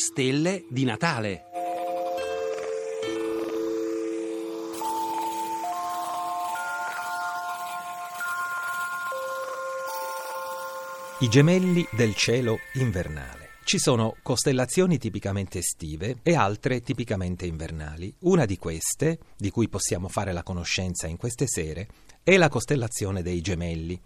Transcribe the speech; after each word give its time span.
stelle 0.00 0.64
di 0.70 0.84
Natale. 0.84 1.44
I 11.20 11.28
gemelli 11.28 11.86
del 11.92 12.14
cielo 12.14 12.56
invernale. 12.76 13.50
Ci 13.64 13.78
sono 13.78 14.16
costellazioni 14.22 14.96
tipicamente 14.96 15.58
estive 15.58 16.16
e 16.22 16.34
altre 16.34 16.80
tipicamente 16.80 17.44
invernali. 17.44 18.12
Una 18.20 18.46
di 18.46 18.56
queste, 18.56 19.18
di 19.36 19.50
cui 19.50 19.68
possiamo 19.68 20.08
fare 20.08 20.32
la 20.32 20.42
conoscenza 20.42 21.08
in 21.08 21.18
queste 21.18 21.46
sere, 21.46 21.88
è 22.22 22.38
la 22.38 22.48
costellazione 22.48 23.20
dei 23.20 23.42
gemelli 23.42 24.00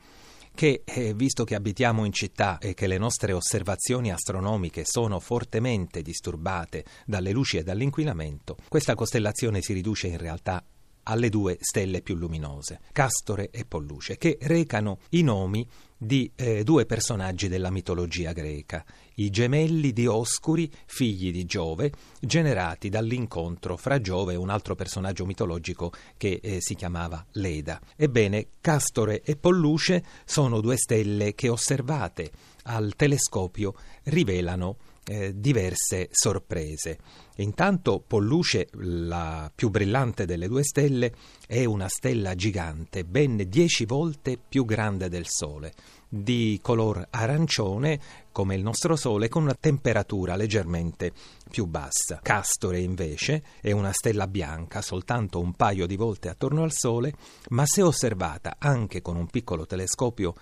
che, 0.55 0.83
eh, 0.85 1.15
visto 1.15 1.45
che 1.45 1.55
abitiamo 1.55 2.05
in 2.05 2.13
città 2.13 2.59
e 2.59 2.75
che 2.75 2.87
le 2.87 2.99
nostre 2.99 3.33
osservazioni 3.33 4.13
astronomiche 4.13 4.85
sono 4.85 5.19
fortemente 5.19 6.01
disturbate 6.01 6.85
dalle 7.05 7.33
luci 7.33 7.57
e 7.57 7.63
dall'inquinamento, 7.63 8.57
questa 8.69 8.95
costellazione 8.95 9.61
si 9.61 9.73
riduce 9.73 10.07
in 10.07 10.19
realtà 10.19 10.65
alle 11.05 11.29
due 11.29 11.59
stelle 11.61 12.03
più 12.03 12.15
luminose, 12.15 12.81
Castore 12.93 13.51
e 13.51 13.65
Polluce, 13.65 14.17
che 14.17 14.39
recano 14.41 15.01
i 15.11 15.23
nomi 15.23 15.67
di 16.05 16.31
eh, 16.35 16.65
due 16.65 16.87
personaggi 16.87 17.49
della 17.49 17.71
mitologia 17.71 18.33
greca, 18.33 18.85
i 19.17 19.31
gemelli 19.31 19.93
di 19.93 20.07
Oscuri, 20.07 20.71
figli 20.87 21.33
di 21.33 21.45
Giove, 21.45 21.93
generati 22.21 22.89
dall'incontro 22.89 23.77
fra 23.77 24.01
Giove 24.01 24.35
e 24.35 24.37
un 24.37 24.51
altro 24.51 24.75
personaggio 24.75 25.25
mitologico 25.27 25.93
che 26.17 26.41
eh, 26.43 26.61
si 26.61 26.75
chiamava 26.75 27.25
Leda. 27.33 27.81
Ebbene, 27.97 28.49
Castore 28.61 29.23
e 29.23 29.37
Polluce 29.37 30.05
sono 30.25 30.61
due 30.61 30.77
stelle 30.77 31.35
che 31.35 31.49
osservate 31.49 32.31
al 32.65 32.95
telescopio 32.97 33.75
rivelano 34.05 34.77
eh, 35.05 35.33
diverse 35.39 36.09
sorprese. 36.11 36.99
Intanto 37.37 38.03
Polluce, 38.07 38.69
la 38.73 39.51
più 39.53 39.69
brillante 39.69 40.25
delle 40.25 40.47
due 40.47 40.63
stelle, 40.63 41.13
è 41.47 41.65
una 41.65 41.89
stella 41.89 42.35
gigante, 42.35 43.05
ben 43.05 43.45
dieci 43.49 43.85
volte 43.87 44.39
più 44.39 44.65
grande 44.65 45.09
del 45.09 45.27
Sole, 45.27 45.73
di 46.09 46.61
color 46.63 47.09
arancione 47.11 48.01
come 48.31 48.55
il 48.55 48.63
nostro 48.63 48.95
Sole, 48.95 49.29
con 49.29 49.43
una 49.43 49.57
temperatura 49.59 50.37
leggermente 50.37 51.13
più 51.51 51.67
bassa. 51.67 52.21
Castore 52.23 52.81
invece 52.81 53.43
è 53.61 53.73
una 53.73 53.93
stella 53.93 54.29
bianca, 54.29 54.81
soltanto 54.81 55.41
un 55.41 55.55
paio 55.55 55.87
di 55.87 55.97
volte 55.97 56.29
attorno 56.29 56.63
al 56.63 56.73
Sole, 56.73 57.13
ma 57.51 57.65
se 57.67 57.83
osservata 57.83 58.57
anche 58.59 59.03
con 59.03 59.17
un 59.17 59.27
piccolo 59.27 59.67
telescopio 59.67 60.35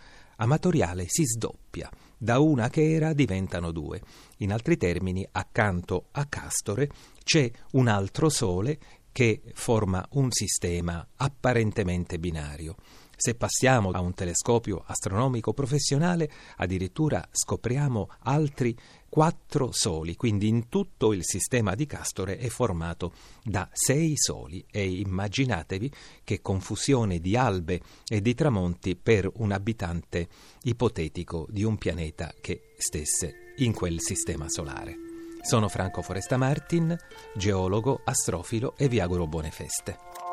amatoriale 0.43 1.05
si 1.07 1.25
sdoppia. 1.25 1.89
Da 2.19 2.39
una 2.39 2.69
che 2.69 2.93
era 2.93 3.13
diventano 3.13 3.71
due. 3.71 4.01
In 4.39 4.53
altri 4.53 4.77
termini, 4.77 5.27
accanto 5.33 6.07
a 6.13 6.27
Castore 6.27 6.91
c'è 7.23 7.51
un 7.73 7.89
altro 7.89 8.29
Sole 8.29 8.79
che 9.13 9.43
forma 9.55 10.05
un 10.13 10.31
sistema 10.31 11.07
apparentemente 11.17 12.19
binario. 12.19 12.77
Se 13.25 13.37
passiamo 13.37 13.91
a 13.91 14.01
un 14.01 14.15
telescopio 14.15 14.83
astronomico 14.85 15.53
professionale, 15.53 16.29
addirittura 16.57 17.25
scopriamo 17.31 18.09
altri 18.23 18.77
quattro 19.09 19.71
soli, 19.71 20.17
quindi 20.17 20.49
in 20.49 20.69
tutto 20.69 21.13
il 21.13 21.21
sistema 21.23 21.77
di 21.77 21.87
Castore 21.87 22.37
è 22.37 22.49
formato 22.49 23.13
da 23.45 23.69
sei 23.71 24.15
soli 24.17 24.67
e 24.69 24.91
immaginatevi 24.91 25.93
che 26.25 26.43
confusione 26.43 27.21
di 27.21 27.37
albe 27.37 27.81
e 28.09 28.21
di 28.21 28.35
tramonti 28.35 28.97
per 28.97 29.31
un 29.35 29.53
abitante 29.53 30.27
ipotetico 30.63 31.47
di 31.49 31.63
un 31.63 31.79
pianeta 31.79 32.35
che 32.41 32.73
stesse 32.77 33.53
in 33.59 33.73
quel 33.73 34.01
sistema 34.01 34.47
solare. 34.49 34.97
Sono 35.43 35.69
Franco 35.69 36.03
Foresta 36.03 36.37
Martin, 36.37 36.97
geologo, 37.37 38.01
astrofilo 38.05 38.75
e 38.77 38.89
vi 38.89 38.99
auguro 38.99 39.29
buone 39.29 39.53
feste. 39.53 40.32